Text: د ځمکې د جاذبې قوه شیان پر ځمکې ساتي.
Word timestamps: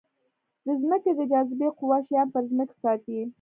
د 0.65 0.67
ځمکې 0.81 1.11
د 1.15 1.21
جاذبې 1.31 1.69
قوه 1.77 1.97
شیان 2.07 2.27
پر 2.33 2.43
ځمکې 2.49 2.75
ساتي. 2.83 3.19